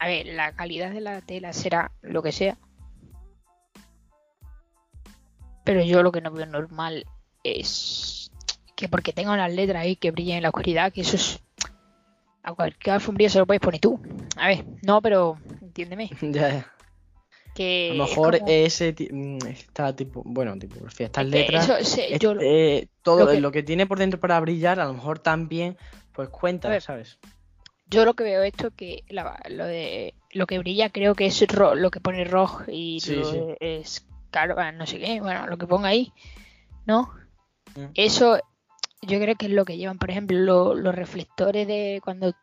A 0.00 0.08
ver, 0.08 0.26
la 0.26 0.52
calidad 0.52 0.90
de 0.90 1.00
la 1.00 1.20
tela 1.20 1.52
será 1.52 1.92
lo 2.02 2.24
que 2.24 2.32
sea. 2.32 2.58
Pero 5.64 5.84
yo 5.84 6.02
lo 6.02 6.10
que 6.10 6.20
no 6.20 6.32
veo 6.32 6.46
normal 6.46 7.04
es 7.44 8.17
que 8.78 8.88
porque 8.88 9.12
tengo 9.12 9.34
las 9.34 9.52
letras 9.52 9.82
ahí 9.82 9.96
que 9.96 10.12
brillan 10.12 10.36
en 10.36 10.44
la 10.44 10.50
oscuridad, 10.50 10.92
que 10.92 11.00
eso 11.00 11.16
es... 11.16 11.40
A 12.44 12.54
cualquier 12.54 12.94
alfombría 12.94 13.28
se 13.28 13.40
lo 13.40 13.46
puedes 13.46 13.60
poner 13.60 13.80
tú. 13.80 14.00
A 14.36 14.46
ver, 14.46 14.64
no, 14.82 15.02
pero 15.02 15.36
entiéndeme. 15.60 16.08
Ya, 16.22 16.50
ya 16.50 16.68
a 17.90 17.94
lo 17.94 18.06
mejor 18.06 18.38
ese 18.46 18.94
mm, 19.10 19.38
está 19.48 19.96
tipo, 19.96 20.22
bueno, 20.24 20.56
tipo, 20.56 20.76
estas 20.96 21.26
letras, 21.26 21.98
eh, 21.98 22.86
todo 23.02 23.34
lo 23.40 23.50
que... 23.50 23.64
tiene 23.64 23.84
por 23.84 23.98
dentro 23.98 24.20
para 24.20 24.38
brillar, 24.38 24.78
a 24.78 24.84
lo 24.84 24.94
mejor 24.94 25.18
también, 25.18 25.76
pues 26.12 26.28
cuenta, 26.28 26.80
¿sabes? 26.80 27.18
Yo 27.88 28.04
lo 28.04 28.14
que 28.14 28.22
veo 28.22 28.44
esto 28.44 28.70
que 28.70 29.02
lo 29.08 29.66
de 29.66 30.14
lo 30.32 30.46
que 30.46 30.58
brilla 30.60 30.90
creo 30.90 31.16
que 31.16 31.26
es 31.26 31.44
lo 31.52 31.90
que 31.90 32.00
pone 32.00 32.22
rojo 32.24 32.62
y 32.68 32.98
es 33.58 34.06
caro, 34.30 34.54
no 34.72 34.86
sé 34.86 35.00
qué, 35.00 35.20
bueno, 35.20 35.48
lo 35.48 35.58
que 35.58 35.66
ponga 35.66 35.88
ahí, 35.88 36.12
¿no? 36.86 37.10
Mm. 37.74 37.86
Eso 37.94 38.38
yo 39.02 39.20
creo 39.20 39.36
que 39.36 39.46
es 39.46 39.52
lo 39.52 39.64
que 39.64 39.76
llevan, 39.76 39.98
por 39.98 40.10
ejemplo, 40.10 40.74
los 40.74 40.94
reflectores 40.94 41.66
de 41.66 42.00
cuando 42.04 42.34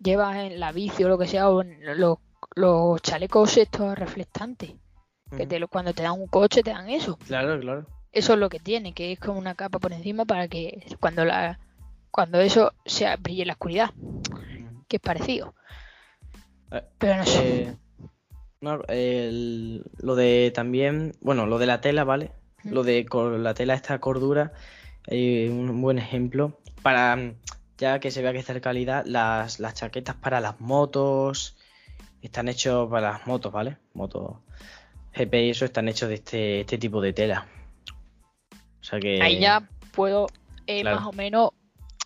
llevas 0.00 0.36
en 0.36 0.60
la 0.60 0.72
bici 0.72 1.04
o 1.04 1.08
lo 1.08 1.18
que 1.18 1.26
sea, 1.26 1.50
o 1.50 1.62
los 1.62 2.18
los 2.54 3.00
chalecos 3.02 3.56
estos 3.56 3.96
reflectantes. 3.98 4.72
Que 5.36 5.46
te, 5.46 5.64
cuando 5.66 5.92
te 5.92 6.02
dan 6.02 6.12
un 6.12 6.26
coche 6.26 6.62
te 6.62 6.70
dan 6.70 6.88
eso. 6.88 7.18
Claro, 7.26 7.60
claro. 7.60 7.86
Eso 8.12 8.32
es 8.32 8.38
lo 8.38 8.48
que 8.48 8.58
tiene, 8.58 8.94
que 8.94 9.12
es 9.12 9.20
como 9.20 9.38
una 9.38 9.54
capa 9.54 9.78
por 9.78 9.92
encima 9.92 10.24
para 10.24 10.48
que 10.48 10.86
cuando 11.00 11.24
la 11.24 11.60
cuando 12.10 12.40
eso 12.40 12.72
se 12.86 13.14
brille 13.16 13.42
en 13.42 13.48
la 13.48 13.52
oscuridad. 13.52 13.90
Que 14.88 14.96
es 14.96 15.02
parecido. 15.02 15.54
Eh, 16.72 16.82
Pero 16.98 17.16
no 17.16 17.26
sé. 17.26 17.76
Eh, 18.88 19.82
lo 19.98 20.16
de 20.16 20.50
también, 20.54 21.14
bueno, 21.20 21.46
lo 21.46 21.58
de 21.58 21.66
la 21.66 21.80
tela, 21.80 22.04
¿vale? 22.04 22.32
Lo 22.64 22.82
de 22.82 23.06
la 23.38 23.54
tela 23.54 23.74
esta 23.74 24.00
cordura, 24.00 24.52
eh, 25.10 25.48
un 25.50 25.80
buen 25.80 25.98
ejemplo. 25.98 26.58
Para 26.82 27.34
ya 27.76 28.00
que 28.00 28.10
se 28.10 28.22
vea 28.22 28.32
que 28.32 28.38
está 28.38 28.54
de 28.54 28.60
calidad, 28.60 29.04
las, 29.06 29.60
las 29.60 29.74
chaquetas 29.74 30.16
para 30.16 30.40
las 30.40 30.60
motos, 30.60 31.56
están 32.22 32.48
hechos 32.48 32.90
para 32.90 33.12
las 33.12 33.26
motos, 33.26 33.52
¿vale? 33.52 33.78
Motos 33.94 34.36
GP 35.14 35.34
y 35.34 35.50
eso 35.50 35.64
están 35.64 35.88
hechos 35.88 36.08
de 36.08 36.16
este, 36.16 36.60
este 36.60 36.78
tipo 36.78 37.00
de 37.00 37.12
tela. 37.12 37.46
O 38.80 38.84
sea 38.84 39.00
que. 39.00 39.22
Ahí 39.22 39.38
ya 39.38 39.68
puedo 39.92 40.26
eh, 40.66 40.84
más 40.84 41.06
o 41.06 41.12
menos 41.12 41.50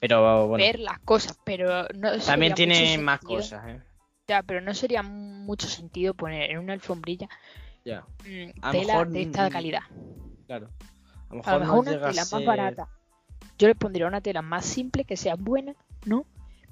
ver 0.00 0.78
las 0.80 0.98
cosas, 1.00 1.38
pero 1.44 1.86
no 1.94 2.18
También 2.18 2.54
tiene 2.54 2.98
más 2.98 3.20
cosas, 3.20 3.68
¿eh? 3.68 3.80
Ya, 4.28 4.42
pero 4.42 4.60
no 4.60 4.72
sería 4.72 5.02
mucho 5.02 5.66
sentido 5.66 6.14
poner 6.14 6.50
en 6.50 6.58
una 6.58 6.72
alfombrilla 6.72 7.28
ya. 7.84 8.04
Mm, 8.24 8.70
tela 8.70 9.04
de 9.04 9.22
esta 9.22 9.50
calidad. 9.50 9.82
Claro. 10.46 10.68
A 11.44 11.54
lo 11.54 11.60
mejor, 11.60 11.78
una 11.80 11.92
tela 11.92 12.24
más 12.30 12.44
barata. 12.44 12.88
Yo 13.58 13.68
le 13.68 13.74
pondría 13.74 14.06
una 14.06 14.20
tela 14.20 14.42
más 14.42 14.64
simple, 14.64 15.04
que 15.04 15.16
sea 15.16 15.36
buena, 15.36 15.74
¿no? 16.04 16.26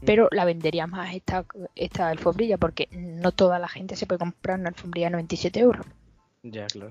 pero 0.04 0.28
la 0.30 0.44
vendería 0.44 0.86
más 0.86 1.14
esta, 1.14 1.44
esta 1.74 2.08
alfombrilla 2.08 2.56
porque 2.56 2.88
no 2.92 3.32
toda 3.32 3.58
la 3.58 3.68
gente 3.68 3.96
se 3.96 4.06
puede 4.06 4.20
comprar 4.20 4.58
una 4.58 4.70
alfombrilla 4.70 5.08
a 5.08 5.10
97 5.10 5.60
euros. 5.60 5.86
Ya, 6.42 6.66
claro. 6.66 6.90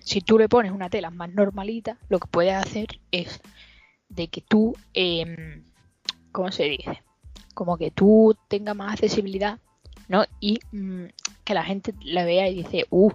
Si 0.00 0.20
tú 0.22 0.38
le 0.38 0.48
pones 0.48 0.72
una 0.72 0.88
tela 0.88 1.10
más 1.10 1.32
normalita, 1.32 1.98
lo 2.08 2.18
que 2.18 2.28
puedes 2.28 2.54
hacer 2.54 2.86
es 3.12 3.40
de 4.08 4.28
que 4.28 4.40
tú, 4.40 4.74
eh, 4.94 5.62
¿cómo 6.32 6.50
se 6.50 6.64
dice? 6.64 7.02
Como 7.52 7.76
que 7.76 7.90
tú 7.90 8.34
tengas 8.48 8.74
más 8.74 8.94
accesibilidad, 8.94 9.58
¿no? 10.08 10.24
Y 10.40 10.60
mm, 10.72 11.06
que 11.44 11.54
la 11.54 11.62
gente 11.62 11.94
la 12.02 12.24
vea 12.24 12.48
y 12.48 12.62
dice, 12.62 12.86
uh, 12.88 13.12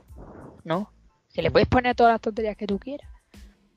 ¿no? 0.63 0.91
Que 1.33 1.41
le 1.41 1.49
puedes 1.49 1.67
poner 1.67 1.95
todas 1.95 2.13
las 2.13 2.21
tonterías 2.21 2.55
que 2.55 2.67
tú 2.67 2.77
quieras, 2.77 3.09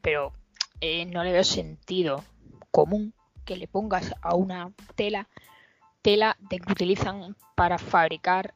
pero 0.02 0.32
eh, 0.80 1.06
no 1.06 1.24
le 1.24 1.32
veo 1.32 1.44
sentido 1.44 2.24
común 2.70 3.14
que 3.44 3.56
le 3.56 3.66
pongas 3.66 4.14
a 4.20 4.34
una 4.34 4.72
tela, 4.94 5.28
tela 6.02 6.36
de 6.50 6.60
que 6.60 6.72
utilizan 6.72 7.34
para 7.54 7.78
fabricar 7.78 8.54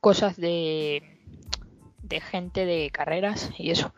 cosas 0.00 0.36
de, 0.36 1.02
de 2.02 2.20
gente 2.20 2.66
de 2.66 2.90
carreras 2.90 3.50
y 3.58 3.70
eso. 3.70 3.94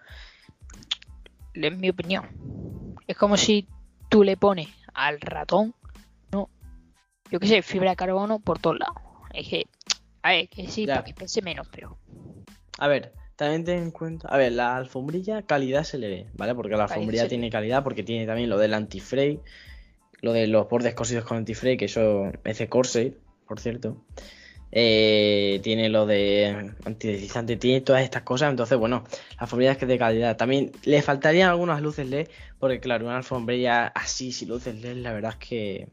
En 1.55 1.81
mi 1.81 1.91
opinión. 1.91 2.97
Es 3.07 3.17
como 3.17 3.37
si 3.37 3.69
tú 4.09 4.23
le 4.23 4.37
pones 4.37 4.69
al 4.95 5.21
ratón, 5.21 5.75
¿no? 6.31 6.49
Yo 7.31 7.41
qué 7.41 7.49
sé, 7.49 7.63
fibra 7.63 7.91
de 7.91 7.97
carbono 7.97 8.39
por 8.39 8.59
todos 8.59 8.79
lados. 8.79 8.97
Es 9.33 9.49
que, 9.49 9.67
a 10.23 10.31
ver, 10.31 10.49
que 10.49 10.69
sí, 10.69 10.87
para 10.87 11.05
que 11.05 11.15
pense 11.15 11.43
menos, 11.43 11.67
pero. 11.71 11.99
A 12.79 12.89
ver, 12.89 13.13
también 13.41 13.65
ten 13.65 13.79
en 13.79 13.91
cuenta. 13.91 14.29
A 14.29 14.37
ver, 14.37 14.53
la 14.53 14.77
alfombrilla, 14.77 15.43
calidad 15.43 15.85
se 15.85 15.99
le 15.99 16.09
ve, 16.09 16.27
¿vale? 16.35 16.55
Porque 16.55 16.77
la 16.77 16.85
alfombrilla 16.85 17.27
tiene 17.27 17.51
calidad, 17.51 17.83
porque 17.83 18.03
tiene 18.03 18.27
también 18.27 18.51
lo 18.51 18.59
del 18.59 18.75
antifray 18.75 19.41
lo 20.21 20.33
de 20.33 20.47
los 20.47 20.69
bordes 20.69 20.95
cosidos 20.95 21.25
con 21.25 21.39
antifray, 21.39 21.77
que 21.77 21.87
eso 21.87 22.31
es 22.45 22.59
de 22.59 22.69
Corsair, 22.69 23.19
por 23.47 23.61
cierto. 23.61 24.05
Eh, 24.73 25.59
tiene 25.63 25.89
lo 25.89 26.07
de 26.07 26.75
antideslizante, 26.85 27.57
tiene 27.57 27.81
todas 27.81 28.03
estas 28.03 28.23
cosas. 28.23 28.51
Entonces, 28.51 28.79
bueno, 28.79 29.05
la 29.31 29.39
alfombrilla 29.39 29.73
es 29.73 29.79
que 29.79 29.87
es 29.87 29.89
de 29.89 29.99
calidad. 29.99 30.37
También 30.37 30.73
le 30.85 31.03
faltarían 31.03 31.49
algunas 31.49 31.81
luces 31.81 32.07
LED, 32.07 32.29
porque 32.59 32.81
claro, 32.81 33.07
una 33.07 33.17
alfombrilla 33.17 33.87
así, 33.87 34.33
sin 34.33 34.51
luces 34.51 34.75
LED, 34.77 34.97
la 34.97 35.13
verdad 35.13 35.37
es 35.41 35.49
que. 35.49 35.89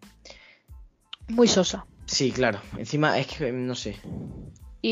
Muy 1.30 1.48
sosa. 1.48 1.86
Sí, 2.06 2.32
claro. 2.32 2.60
Encima 2.78 3.18
es 3.18 3.28
que 3.28 3.52
no 3.52 3.76
sé. 3.76 3.96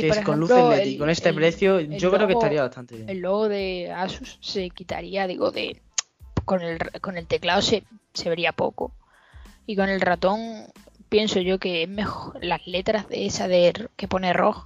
Y 0.03 0.23
con 0.23 0.39
luces 0.39 0.57
LED 0.57 0.85
y 0.85 0.97
con 0.97 1.09
este 1.09 1.33
precio, 1.33 1.79
yo 1.79 2.11
creo 2.11 2.27
que 2.27 2.33
estaría 2.33 2.61
bastante 2.61 2.95
bien. 2.95 3.09
El 3.09 3.19
logo 3.19 3.47
de 3.47 3.91
Asus 3.91 4.37
se 4.41 4.69
quitaría, 4.69 5.27
digo, 5.27 5.51
de 5.51 5.81
con 6.45 6.61
el, 6.61 6.79
con 7.01 7.17
el 7.17 7.27
teclado 7.27 7.61
se, 7.61 7.83
se 8.13 8.29
vería 8.29 8.51
poco. 8.51 8.93
Y 9.65 9.75
con 9.75 9.89
el 9.89 10.01
ratón 10.01 10.67
pienso 11.09 11.39
yo 11.39 11.59
que 11.59 11.83
es 11.83 11.89
mejor 11.89 12.43
las 12.43 12.65
letras 12.67 13.07
de 13.09 13.25
esa 13.25 13.47
de 13.47 13.89
que 13.95 14.07
pone 14.07 14.33
rojo 14.33 14.65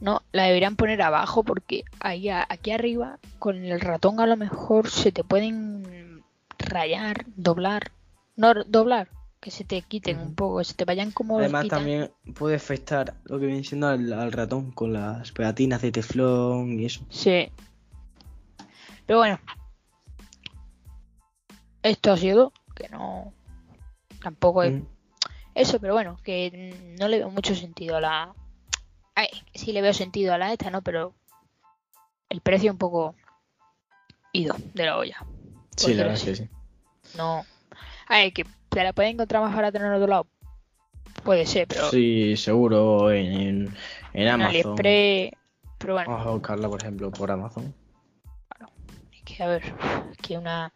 no 0.00 0.22
la 0.32 0.44
deberían 0.44 0.76
poner 0.76 1.02
abajo 1.02 1.42
porque 1.42 1.84
ahí 2.00 2.28
aquí 2.28 2.70
arriba 2.70 3.18
con 3.38 3.64
el 3.64 3.80
ratón 3.80 4.20
a 4.20 4.26
lo 4.26 4.36
mejor 4.36 4.88
se 4.88 5.12
te 5.12 5.24
pueden 5.24 6.22
rayar 6.58 7.24
doblar 7.36 7.92
no 8.36 8.54
doblar 8.64 9.08
que 9.40 9.50
se 9.50 9.64
te 9.64 9.80
quiten 9.82 10.18
un 10.18 10.34
poco 10.34 10.62
se 10.64 10.74
te 10.74 10.84
vayan 10.84 11.10
como 11.10 11.38
además 11.38 11.68
también 11.68 12.10
puede 12.34 12.56
afectar 12.56 13.14
lo 13.24 13.38
que 13.38 13.46
viene 13.46 13.64
siendo 13.64 13.88
al, 13.88 14.32
ratón 14.32 14.70
con 14.70 14.92
las 14.92 15.32
pegatinas 15.32 15.82
de 15.82 15.92
teflón 15.92 16.78
y 16.78 16.86
eso 16.86 17.04
sí 17.08 17.50
pero 19.06 19.18
bueno 19.18 19.40
esto 21.82 22.12
ha 22.12 22.16
sido 22.16 22.52
que 22.74 22.88
no 22.88 23.32
tampoco 24.22 24.62
es 24.62 24.82
eso, 25.54 25.80
pero 25.80 25.94
bueno, 25.94 26.16
que 26.22 26.94
no 26.98 27.08
le 27.08 27.18
veo 27.18 27.30
mucho 27.30 27.54
sentido 27.54 27.96
a 27.96 28.00
la. 28.00 28.34
Ay, 29.14 29.28
sí 29.54 29.72
le 29.72 29.82
veo 29.82 29.92
sentido 29.92 30.32
a 30.32 30.38
la 30.38 30.52
esta, 30.52 30.70
¿no? 30.70 30.82
Pero 30.82 31.14
el 32.28 32.40
precio 32.40 32.70
un 32.70 32.78
poco 32.78 33.14
ido 34.32 34.54
de 34.74 34.86
la 34.86 34.96
olla. 34.96 35.18
Sí, 35.76 35.94
la 35.94 36.04
verdad 36.04 36.20
que 36.22 36.36
sí. 36.36 36.48
No. 37.16 37.44
Ay, 38.10 38.32
que 38.32 38.44
te 38.68 38.82
la 38.82 38.92
puede 38.92 39.10
encontrar 39.10 39.40
más 39.40 39.54
barata 39.54 39.78
en 39.78 39.92
otro 39.92 40.08
lado. 40.08 40.26
Puede 41.22 41.46
ser, 41.46 41.68
pero. 41.68 41.88
Sí, 41.90 42.36
seguro 42.36 43.12
en, 43.12 43.32
en, 43.32 43.74
en 44.14 44.28
Amazon. 44.28 44.74
pero 44.74 45.94
bueno. 45.94 46.10
Vamos 46.10 46.26
a 46.26 46.30
buscarla, 46.30 46.68
por 46.68 46.82
ejemplo, 46.82 47.12
por 47.12 47.30
Amazon. 47.30 47.72
Claro. 48.48 48.72
Es 49.12 49.22
que, 49.22 49.42
a 49.42 49.46
ver, 49.46 49.62
que 50.20 50.36
una 50.36 50.72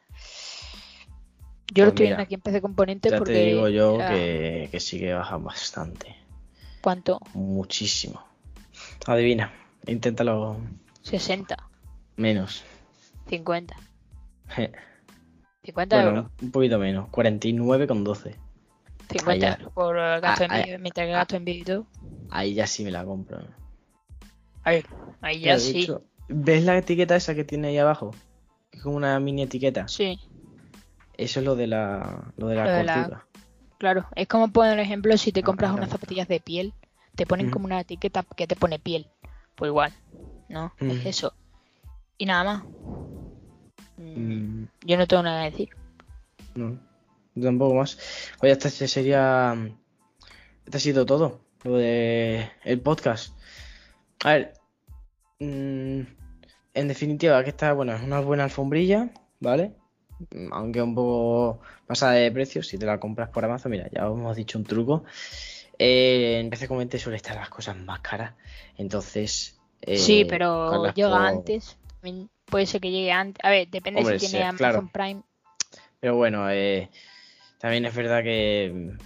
yo 1.72 1.86
lo 1.86 1.90
pues 1.90 1.94
estoy 1.94 2.06
viendo 2.06 2.22
aquí 2.22 2.34
en 2.34 2.40
PC 2.40 2.60
Componente 2.60 3.10
ya 3.10 3.18
porque. 3.18 3.32
te 3.32 3.44
digo 3.46 3.68
yo 3.68 3.98
que, 3.98 4.68
que 4.70 4.78
sí 4.78 5.00
que 5.00 5.12
baja 5.12 5.36
bastante. 5.38 6.14
¿Cuánto? 6.80 7.18
Muchísimo. 7.32 8.24
Adivina, 9.06 9.52
inténtalo. 9.86 10.58
60. 11.02 11.56
Menos. 12.16 12.62
50. 13.28 13.74
50 15.64 16.02
euros. 16.02 16.26
Un 16.42 16.50
poquito 16.50 16.78
menos, 16.78 17.08
49,12. 17.10 18.36
50 19.10 19.48
euros 19.48 19.72
por 19.72 19.96
gasto 19.96 20.44
ah, 20.48 20.58
en 20.58 20.64
vídeo, 20.64 20.78
mientras 20.78 21.06
que 21.06 21.12
gasto 21.12 21.36
en 21.36 21.44
vídeo. 21.44 21.86
Ahí 22.30 22.54
ya 22.54 22.66
sí 22.66 22.84
me 22.84 22.90
la 22.90 23.04
compro. 23.04 23.38
Ahí, 24.62 24.82
ahí 25.20 25.40
ya 25.40 25.58
sí. 25.58 25.86
¿Ves 26.28 26.64
la 26.64 26.76
etiqueta 26.78 27.16
esa 27.16 27.34
que 27.34 27.44
tiene 27.44 27.68
ahí 27.68 27.78
abajo? 27.78 28.12
Es 28.72 28.82
como 28.82 28.96
una 28.96 29.18
mini 29.20 29.42
etiqueta. 29.42 29.88
Sí. 29.88 30.18
Eso 31.16 31.40
es 31.40 31.46
lo 31.46 31.54
de 31.54 31.66
la, 31.66 32.32
lo 32.36 32.48
de 32.48 32.56
la 32.56 33.26
Claro, 33.78 34.06
es 34.16 34.26
como 34.28 34.48
poner 34.48 34.78
ejemplo 34.78 35.16
si 35.16 35.32
te 35.32 35.40
ah, 35.40 35.44
compras 35.44 35.72
unas 35.72 35.90
zapatillas 35.90 36.28
de 36.28 36.40
piel, 36.40 36.72
te 37.14 37.26
ponen 37.26 37.50
como 37.50 37.66
una 37.66 37.80
etiqueta 37.80 38.24
que 38.36 38.46
te 38.46 38.56
pone 38.56 38.78
piel. 38.78 39.08
Pues 39.54 39.68
igual, 39.68 39.92
¿no? 40.48 40.72
Es 40.80 41.06
eso. 41.06 41.34
Y 42.18 42.26
nada 42.26 42.44
más. 42.44 42.64
Mm. 44.14 44.64
Yo 44.84 44.96
no 44.96 45.06
tengo 45.06 45.22
nada 45.22 45.44
que 45.44 45.50
decir. 45.50 45.68
No, 46.54 46.78
tampoco 47.40 47.74
más. 47.74 47.98
Oye, 48.40 48.52
este 48.52 48.70
sería. 48.70 49.56
Este 50.64 50.76
ha 50.76 50.80
sido 50.80 51.04
todo. 51.06 51.40
Lo 51.64 51.76
de 51.76 52.50
el 52.64 52.80
podcast. 52.80 53.34
A 54.24 54.32
ver. 54.32 54.52
Mm, 55.40 56.02
en 56.74 56.88
definitiva, 56.88 57.42
que 57.44 57.50
está, 57.50 57.72
bueno, 57.72 57.94
es 57.94 58.02
una 58.02 58.20
buena 58.20 58.44
alfombrilla, 58.44 59.10
¿vale? 59.40 59.74
aunque 60.52 60.82
un 60.82 60.94
poco 60.94 61.60
pasada 61.86 62.12
de 62.12 62.30
precio, 62.30 62.62
si 62.62 62.78
te 62.78 62.86
la 62.86 62.98
compras 63.00 63.28
por 63.30 63.44
Amazon, 63.44 63.72
mira, 63.72 63.88
ya 63.92 64.08
os 64.08 64.18
hemos 64.18 64.36
dicho 64.36 64.58
un 64.58 64.64
truco. 64.64 65.04
Eh, 65.78 66.38
en 66.40 66.50
PC 66.50 66.68
Comente 66.68 66.98
suele 66.98 67.16
estar 67.16 67.34
las 67.36 67.48
cosas 67.48 67.76
más 67.76 68.00
caras, 68.00 68.34
entonces... 68.76 69.58
Eh, 69.80 69.98
sí, 69.98 70.24
pero 70.24 70.92
llega 70.94 71.28
antes, 71.28 71.76
puede 72.46 72.66
ser 72.66 72.80
que 72.80 72.90
llegue 72.90 73.12
antes, 73.12 73.44
a 73.44 73.50
ver, 73.50 73.68
depende 73.68 74.18
si 74.18 74.28
tiene 74.28 74.44
Amazon 74.44 74.88
Prime. 74.88 75.22
Pero 76.00 76.16
bueno, 76.16 76.50
eh, 76.50 76.90
también 77.58 77.86
es 77.86 77.94
verdad 77.94 78.22
que 78.22 78.96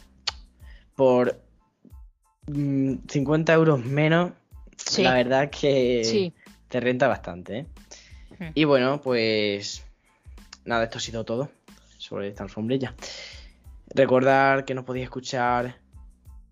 por 0.97 1.41
50 2.47 3.53
mm, 3.53 3.55
euros 3.55 3.85
menos, 3.85 4.33
la 4.99 5.15
verdad 5.15 5.51
que 5.51 6.33
te 6.69 6.81
renta 6.81 7.09
bastante. 7.09 7.67
Y 8.55 8.65
bueno, 8.65 9.01
pues 9.01 9.85
nada, 10.65 10.85
esto 10.85 10.99
ha 10.99 11.01
sido 11.01 11.25
todo 11.25 11.51
sobre 11.99 12.29
esta 12.29 12.45
alfombrilla. 12.45 12.95
Recordar 13.95 14.65
que 14.65 14.75
nos 14.75 14.85
podéis 14.85 15.05
escuchar 15.05 15.77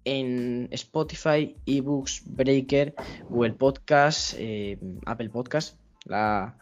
en 0.04 0.68
Spotify, 0.70 1.56
eBooks, 1.66 2.22
Breaker, 2.24 2.94
Google 3.28 3.54
Podcast, 3.54 4.34
eh, 4.38 4.78
Apple 5.04 5.28
Podcast, 5.30 5.76
la, 6.06 6.54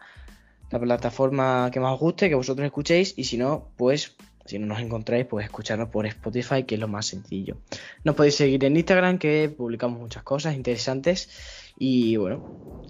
plataforma 0.69 1.71
que 1.73 1.79
más 1.79 1.93
os 1.95 2.01
guste, 2.01 2.29
que 2.29 2.35
vosotros 2.35 2.67
escuchéis, 2.67 3.15
y 3.17 3.25
si 3.25 3.37
no, 3.37 3.69
pues 3.77 4.17
si 4.45 4.59
no 4.59 4.67
nos 4.67 4.81
encontráis, 4.81 5.27
pues 5.27 5.45
escucharnos 5.45 5.89
por 5.89 6.07
Spotify, 6.07 6.65
que 6.65 6.75
es 6.75 6.81
lo 6.81 6.89
más 6.89 7.07
sencillo. 7.07 7.57
Nos 8.03 8.15
podéis 8.15 8.35
seguir 8.35 8.65
en 8.65 8.77
Instagram, 8.77 9.19
que 9.19 9.49
publicamos 9.57 10.01
muchas 10.01 10.23
cosas 10.23 10.55
interesantes. 10.55 11.31
Y 11.79 12.17
bueno, 12.17 12.83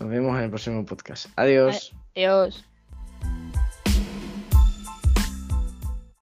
nos 0.00 0.08
vemos 0.08 0.36
en 0.36 0.44
el 0.44 0.50
próximo 0.50 0.84
podcast. 0.84 1.26
Adiós. 1.36 1.92
Adiós. 2.14 2.75